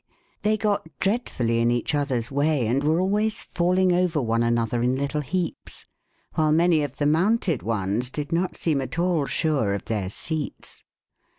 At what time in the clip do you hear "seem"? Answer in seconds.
8.57-8.81